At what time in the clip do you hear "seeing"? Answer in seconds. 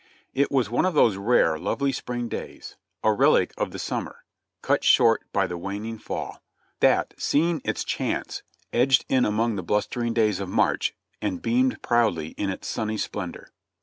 7.19-7.61